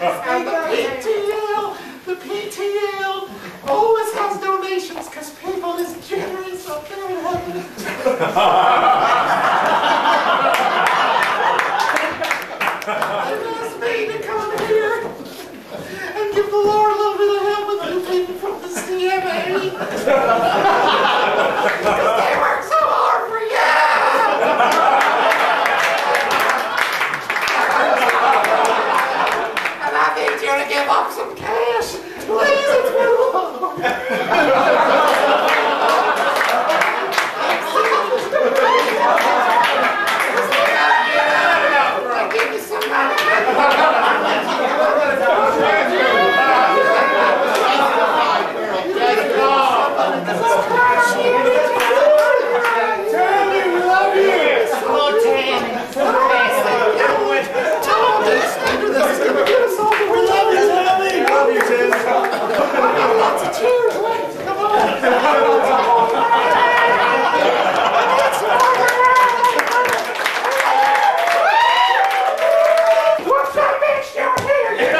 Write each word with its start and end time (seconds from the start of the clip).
and 0.00 0.46
the 0.46 0.50
PTL, 0.50 1.76
the 2.06 2.14
PTL 2.14 3.28
always 3.68 4.12
has 4.14 4.40
donations 4.40 5.08
because 5.08 5.30
people 5.34 5.76
is 5.76 6.08
generous 6.08 6.66
up 6.68 6.88
there 6.88 7.10
in 7.10 7.16
heaven. 7.16 7.56
and 12.86 13.40
asked 13.46 13.80
me 13.80 14.06
to 14.06 14.18
come 14.22 14.58
here 14.66 15.04
and 16.16 16.34
give 16.34 16.50
the 16.50 16.56
Lord 16.56 16.92
a 16.92 16.96
little 16.96 17.18
bit 17.18 17.36
of 17.36 17.42
help 17.42 17.68
with 17.68 17.80
the 17.94 18.10
people 18.10 18.34
from 18.36 18.62
the 18.62 18.68
up 31.00 31.10
some 31.12 31.34
cash. 31.34 31.96
Please, 32.26 32.70
it's 32.76 32.90
been 32.90 33.12
long. 33.32 33.80
Give 42.30 42.52
you 42.52 42.60
some 42.60 42.88
money. 42.88 43.16
Tammy, 53.10 53.62
we 53.74 53.80
love 53.80 54.14
you! 54.14 54.30
Oh, 54.86 55.20
Tammy. 55.24 55.70
Tell 57.82 58.00
all 58.06 58.22
this 58.22 58.56
later. 58.64 58.88
This 58.92 59.06
is 59.10 59.26
gonna 59.26 59.44
get 59.46 59.62
us 59.62 59.78
all 59.78 59.90
the 59.90 60.04
way. 60.12 60.20
Love 60.26 60.52
you, 60.52 60.64
Tammy! 60.68 61.12
Love 61.26 61.50
you, 61.52 61.60
Tim. 61.60 61.90
Lots 63.18 63.42
of 63.42 63.50
cheers. 63.58 63.94
Wait, 64.02 64.44
Come 64.46 64.58
on. 64.58 64.70
What's 73.26 73.54
that 73.54 73.74
bitch 73.82 74.14
doing 74.14 74.48
here? 74.48 74.90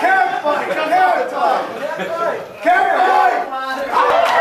Carrot 0.00 0.42
fight! 0.42 0.68
Carrot 0.72 1.30
time! 2.04 2.40
Carrot 2.62 2.98
fight! 2.98 4.36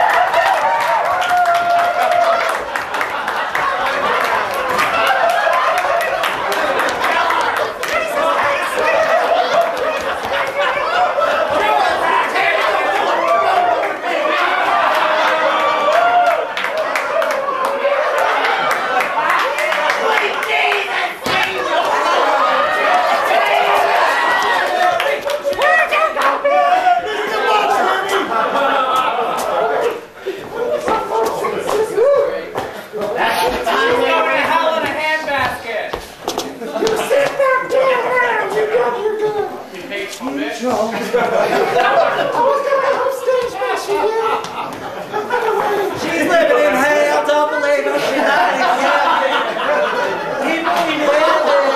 I'm 33.68 34.02
going 34.02 34.24
to 34.24 34.42
hell 34.42 34.80
in 34.80 34.84
a 34.84 34.90
handbasket. 34.90 35.90
Sit 37.08 37.30
back 37.38 37.62
down. 37.70 38.56
You're 38.56 38.68
good. 38.68 38.94
You're 39.02 39.18
good. 39.20 39.50
You 39.76 39.82
hate 39.84 40.12
my 40.66 40.98
bitch. 40.98 41.14
I 41.16 42.42
was 42.42 42.62
gonna 42.66 42.92
upstage, 43.06 43.54
but 43.60 43.78
she 43.86 43.94
did. 43.94 44.34
She's 46.02 46.26
living 46.30 46.62
in 46.66 46.74
hell, 46.74 47.22
don't 47.28 47.50
believe 47.54 47.86
her. 47.86 47.98
She's 48.00 48.18
not 48.18 48.54
accepted. 48.56 49.34
People 50.46 50.78
we 50.88 50.96
live 51.06 51.46
in. 51.54 51.70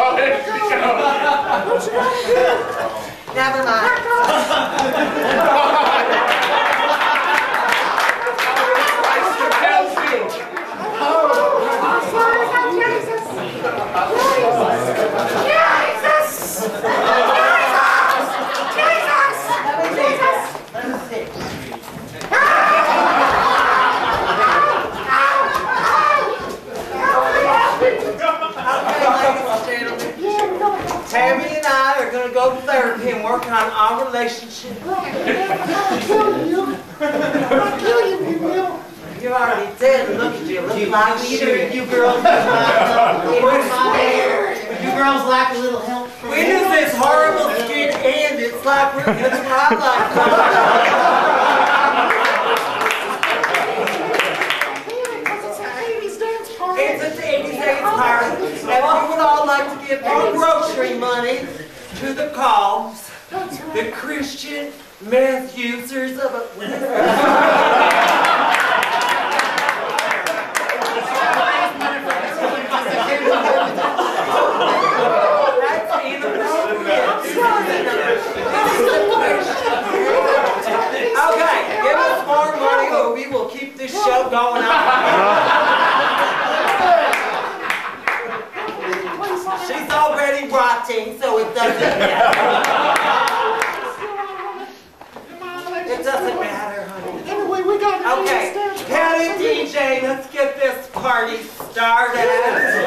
Oh, 0.00 0.14
there 0.16 0.42
she 0.44 0.50
goes. 1.90 3.17
Never 3.38 3.62
mind. 3.62 3.86
Tammy 31.08 31.44
and 31.56 31.64
I 31.64 32.04
are 32.04 32.10
going 32.12 32.28
to 32.28 32.34
go 32.34 32.54
to 32.54 32.60
therapy 32.62 33.08
and 33.08 33.24
work 33.24 33.46
on 33.46 33.52
our 33.52 34.04
relationship. 34.06 34.76
I'll 34.84 36.00
kill 36.00 36.46
You 36.46 36.76
I'll 37.00 37.80
kill 37.80 38.10
you, 38.10 38.18
Emilio! 38.36 38.80
You're 39.18 39.32
already 39.32 39.74
did. 39.78 40.18
Look 40.18 40.34
at 40.34 40.46
you. 40.46 40.60
Look 40.60 40.88
like 40.90 41.18
shit. 41.18 41.74
You 41.74 41.86
girls, 41.86 42.16
You 44.84 44.90
girls 44.92 45.24
like 45.26 45.56
a 45.56 45.58
little 45.58 45.80
help? 45.80 46.08
we 46.24 46.36
do 46.44 46.58
this 46.68 46.94
horrible 46.94 47.50
skit 47.64 47.94
and 47.96 48.38
it's 48.38 48.64
like 48.66 48.94
we're 48.94 49.04
that's 49.06 49.38
what 49.38 49.48
I 49.50 49.74
like. 49.74 51.58
It's 56.80 57.02
an 57.02 57.10
80s 57.16 57.60
age 57.60 57.80
party, 57.82 58.36
and 58.36 58.82
we 58.84 59.08
would 59.08 59.18
all 59.18 59.46
like 59.46 59.66
to 59.80 59.86
give 59.86 60.02
our 60.04 60.32
grocery 61.36 61.66
to 61.96 62.14
the 62.14 62.30
cause, 62.34 63.10
the 63.30 63.90
Christian 63.92 64.72
meth 65.02 65.56
users 65.58 66.18
of 66.18 66.34
a. 66.34 66.48
Okay, 81.20 81.82
give 81.82 81.96
us 81.96 82.26
more 82.26 82.56
money 82.56 82.88
or 82.94 83.14
we 83.14 83.26
will 83.28 83.48
keep 83.48 83.76
this 83.76 83.92
show 83.92 84.28
going 84.30 84.62
on. 84.62 85.78
She's 89.66 89.90
already 89.90 90.48
rotting, 90.48 91.18
so 91.20 91.38
it 91.38 91.54
doesn't 91.54 91.56
matter. 91.56 91.57
It 95.90 96.04
doesn't 96.04 96.40
matter, 96.40 96.84
honey. 96.84 97.22
Anyway, 97.30 97.62
we 97.62 97.78
got 97.78 98.20
Okay, 98.20 98.52
Patty 98.86 99.42
DJ, 99.42 100.02
let's 100.02 100.30
get 100.32 100.56
this 100.56 100.88
party 100.92 101.42
started. 101.42 102.77